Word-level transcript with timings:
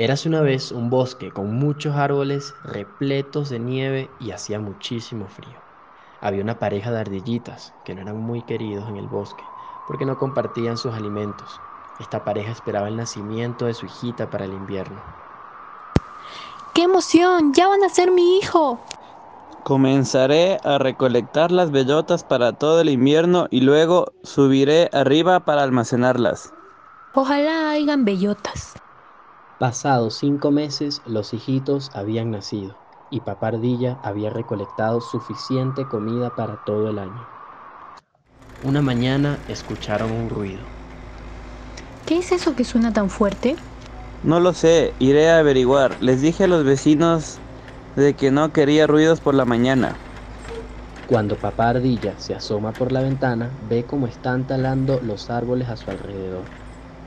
Érase 0.00 0.28
una 0.28 0.42
vez 0.42 0.70
un 0.70 0.90
bosque 0.90 1.32
con 1.32 1.52
muchos 1.52 1.96
árboles 1.96 2.54
repletos 2.62 3.48
de 3.48 3.58
nieve 3.58 4.14
y 4.20 4.30
hacía 4.30 4.60
muchísimo 4.60 5.26
frío. 5.26 5.58
Había 6.20 6.44
una 6.44 6.60
pareja 6.60 6.92
de 6.92 7.00
ardillitas 7.00 7.74
que 7.82 7.96
no 7.96 8.02
eran 8.02 8.16
muy 8.16 8.42
queridos 8.42 8.88
en 8.88 8.96
el 8.96 9.08
bosque 9.08 9.42
porque 9.88 10.06
no 10.06 10.16
compartían 10.16 10.76
sus 10.76 10.94
alimentos. 10.94 11.60
Esta 11.98 12.22
pareja 12.22 12.52
esperaba 12.52 12.86
el 12.86 12.96
nacimiento 12.96 13.66
de 13.66 13.74
su 13.74 13.86
hijita 13.86 14.30
para 14.30 14.44
el 14.44 14.52
invierno. 14.52 15.02
¡Qué 16.74 16.82
emoción! 16.82 17.52
¡Ya 17.52 17.66
van 17.66 17.82
a 17.82 17.88
ser 17.88 18.12
mi 18.12 18.38
hijo! 18.38 18.78
Comenzaré 19.64 20.58
a 20.62 20.78
recolectar 20.78 21.50
las 21.50 21.72
bellotas 21.72 22.22
para 22.22 22.52
todo 22.52 22.82
el 22.82 22.88
invierno 22.88 23.48
y 23.50 23.62
luego 23.62 24.12
subiré 24.22 24.90
arriba 24.92 25.40
para 25.40 25.64
almacenarlas. 25.64 26.54
Ojalá 27.14 27.72
hayan 27.72 28.04
bellotas. 28.04 28.74
Pasados 29.58 30.14
cinco 30.14 30.52
meses, 30.52 31.02
los 31.04 31.34
hijitos 31.34 31.90
habían 31.92 32.30
nacido 32.30 32.76
y 33.10 33.22
Papá 33.22 33.48
Ardilla 33.48 33.98
había 34.04 34.30
recolectado 34.30 35.00
suficiente 35.00 35.88
comida 35.88 36.30
para 36.30 36.58
todo 36.58 36.88
el 36.88 37.00
año. 37.00 37.26
Una 38.62 38.82
mañana 38.82 39.40
escucharon 39.48 40.12
un 40.12 40.30
ruido. 40.30 40.64
¿Qué 42.06 42.18
es 42.18 42.30
eso 42.30 42.54
que 42.54 42.62
suena 42.62 42.92
tan 42.92 43.10
fuerte? 43.10 43.56
No 44.22 44.38
lo 44.38 44.52
sé, 44.52 44.94
iré 45.00 45.28
a 45.28 45.40
averiguar. 45.40 46.00
Les 46.00 46.22
dije 46.22 46.44
a 46.44 46.48
los 46.48 46.62
vecinos 46.62 47.40
de 47.96 48.14
que 48.14 48.30
no 48.30 48.52
quería 48.52 48.86
ruidos 48.86 49.20
por 49.20 49.34
la 49.34 49.44
mañana. 49.44 49.96
Cuando 51.08 51.36
Papá 51.36 51.70
Ardilla 51.70 52.16
se 52.18 52.32
asoma 52.32 52.70
por 52.70 52.92
la 52.92 53.00
ventana, 53.00 53.50
ve 53.62 53.84
cómo 53.86 54.06
están 54.06 54.46
talando 54.46 55.00
los 55.02 55.30
árboles 55.30 55.68
a 55.68 55.76
su 55.76 55.90
alrededor. 55.90 56.44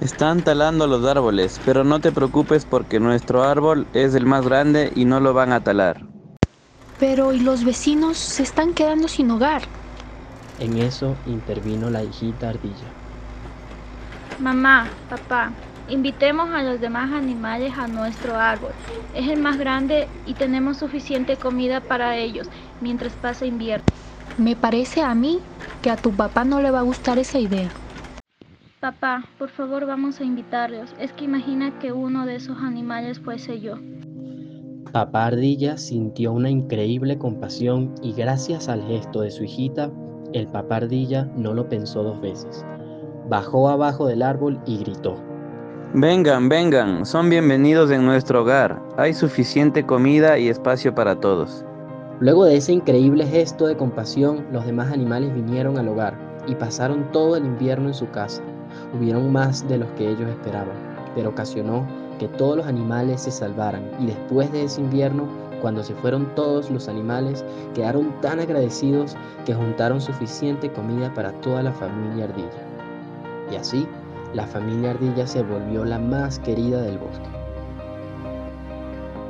Están 0.00 0.42
talando 0.42 0.88
los 0.88 1.04
árboles, 1.06 1.60
pero 1.64 1.84
no 1.84 2.00
te 2.00 2.10
preocupes 2.10 2.66
porque 2.66 2.98
nuestro 2.98 3.44
árbol 3.44 3.88
es 3.92 4.16
el 4.16 4.26
más 4.26 4.44
grande 4.44 4.90
y 4.92 5.04
no 5.04 5.20
lo 5.20 5.34
van 5.34 5.52
a 5.52 5.62
talar. 5.62 6.08
Pero 6.98 7.32
¿y 7.32 7.40
los 7.40 7.64
vecinos 7.64 8.18
se 8.18 8.42
están 8.42 8.74
quedando 8.74 9.08
sin 9.08 9.30
hogar? 9.30 9.62
En 10.58 10.76
eso 10.76 11.22
intervino 11.24 11.88
la 11.90 12.04
hijita 12.04 12.50
ardilla. 12.50 12.98
Mamá, 14.38 14.96
papá, 15.08 15.56
invitemos 15.86 16.50
a 16.50 16.62
los 16.62 16.80
demás 16.80 17.12
animales 17.12 17.74
a 17.76 17.88
nuestro 17.88 18.36
árbol. 18.38 18.74
Es 19.12 19.28
el 19.28 19.38
más 19.38 19.58
grande 19.58 20.12
y 20.24 20.34
tenemos 20.36 20.78
suficiente 20.78 21.38
comida 21.38 21.86
para 21.86 22.16
ellos 22.16 22.48
mientras 22.80 23.16
pasa 23.16 23.46
invierno. 23.46 23.84
Me 24.36 24.56
parece 24.56 25.02
a 25.02 25.14
mí 25.14 25.50
que 25.82 25.90
a 25.90 26.00
tu 26.00 26.16
papá 26.16 26.44
no 26.44 26.60
le 26.62 26.70
va 26.70 26.80
a 26.80 26.82
gustar 26.82 27.18
esa 27.18 27.38
idea. 27.38 27.74
Papá, 28.80 29.24
por 29.40 29.48
favor 29.48 29.86
vamos 29.86 30.20
a 30.20 30.24
invitarlos. 30.24 30.94
Es 31.00 31.12
que 31.12 31.24
imagina 31.24 31.76
que 31.80 31.92
uno 31.92 32.26
de 32.26 32.36
esos 32.36 32.58
animales 32.58 33.18
fuese 33.18 33.60
yo. 33.60 33.74
Papá 34.92 35.26
Ardilla 35.26 35.76
sintió 35.76 36.32
una 36.32 36.48
increíble 36.48 37.18
compasión 37.18 37.92
y 38.02 38.12
gracias 38.12 38.68
al 38.68 38.84
gesto 38.84 39.22
de 39.22 39.32
su 39.32 39.42
hijita, 39.42 39.90
el 40.32 40.46
papá 40.46 40.76
Ardilla 40.76 41.24
no 41.34 41.54
lo 41.54 41.68
pensó 41.68 42.04
dos 42.04 42.20
veces. 42.20 42.64
Bajó 43.28 43.68
abajo 43.68 44.06
del 44.06 44.22
árbol 44.22 44.60
y 44.64 44.78
gritó. 44.78 45.16
Vengan, 45.94 46.48
vengan, 46.48 47.04
son 47.04 47.30
bienvenidos 47.30 47.90
en 47.90 48.06
nuestro 48.06 48.42
hogar. 48.42 48.80
Hay 48.96 49.12
suficiente 49.12 49.84
comida 49.84 50.38
y 50.38 50.50
espacio 50.50 50.94
para 50.94 51.18
todos. 51.18 51.64
Luego 52.20 52.44
de 52.44 52.58
ese 52.58 52.74
increíble 52.74 53.26
gesto 53.26 53.66
de 53.66 53.76
compasión, 53.76 54.46
los 54.52 54.64
demás 54.64 54.92
animales 54.92 55.34
vinieron 55.34 55.78
al 55.78 55.88
hogar 55.88 56.16
y 56.46 56.54
pasaron 56.54 57.10
todo 57.10 57.36
el 57.36 57.44
invierno 57.44 57.88
en 57.88 57.94
su 57.94 58.08
casa. 58.10 58.40
Hubieron 58.96 59.32
más 59.32 59.66
de 59.68 59.78
los 59.78 59.88
que 59.92 60.08
ellos 60.08 60.28
esperaban, 60.28 60.76
pero 61.14 61.30
ocasionó 61.30 61.86
que 62.18 62.28
todos 62.28 62.56
los 62.56 62.66
animales 62.66 63.22
se 63.22 63.30
salvaran 63.30 63.82
y 64.00 64.06
después 64.06 64.50
de 64.52 64.64
ese 64.64 64.80
invierno, 64.80 65.26
cuando 65.60 65.82
se 65.82 65.94
fueron 65.94 66.26
todos 66.34 66.70
los 66.70 66.88
animales, 66.88 67.44
quedaron 67.74 68.20
tan 68.20 68.40
agradecidos 68.40 69.16
que 69.44 69.54
juntaron 69.54 70.00
suficiente 70.00 70.70
comida 70.70 71.12
para 71.14 71.32
toda 71.40 71.62
la 71.62 71.72
familia 71.72 72.24
ardilla. 72.24 72.62
Y 73.50 73.56
así, 73.56 73.86
la 74.34 74.46
familia 74.46 74.90
ardilla 74.90 75.26
se 75.26 75.42
volvió 75.42 75.84
la 75.84 75.98
más 75.98 76.38
querida 76.40 76.80
del 76.82 76.98
bosque. 76.98 77.37